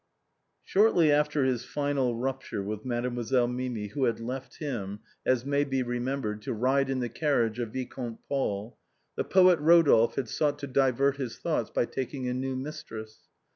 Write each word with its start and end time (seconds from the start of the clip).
Shortly 0.63 1.11
after 1.11 1.45
his 1.45 1.63
final 1.63 2.15
rupture 2.15 2.63
with 2.63 2.83
Mademoiselle 2.83 3.47
Mimi, 3.47 3.89
who 3.89 4.05
had 4.05 4.19
left 4.19 4.55
him, 4.57 5.01
as 5.27 5.45
may 5.45 5.63
be 5.63 5.83
remembered, 5.83 6.41
to 6.41 6.53
ride 6.55 6.89
in 6.89 7.01
the 7.01 7.07
carriage 7.07 7.59
of 7.59 7.73
Vicomte 7.73 8.25
Paul, 8.27 8.79
the 9.15 9.23
poet 9.23 9.59
Rodolphe 9.59 10.15
had 10.15 10.27
sought 10.27 10.57
to 10.57 10.65
divert 10.65 11.17
his 11.17 11.37
thoughts 11.37 11.69
by 11.69 11.85
taking 11.85 12.27
a 12.27 12.33
new 12.33 12.55
mistress. 12.55 13.29